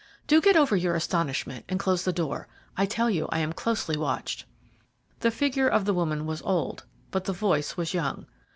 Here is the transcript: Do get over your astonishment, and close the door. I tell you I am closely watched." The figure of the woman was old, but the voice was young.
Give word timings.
Do 0.25 0.41
get 0.41 0.55
over 0.55 0.75
your 0.75 0.95
astonishment, 0.95 1.63
and 1.69 1.79
close 1.79 2.03
the 2.05 2.11
door. 2.11 2.47
I 2.75 2.87
tell 2.87 3.07
you 3.07 3.27
I 3.29 3.37
am 3.37 3.53
closely 3.53 3.95
watched." 3.95 4.45
The 5.19 5.29
figure 5.29 5.67
of 5.67 5.85
the 5.85 5.93
woman 5.93 6.25
was 6.25 6.41
old, 6.41 6.85
but 7.11 7.25
the 7.25 7.33
voice 7.33 7.77
was 7.77 7.93
young. 7.93 8.25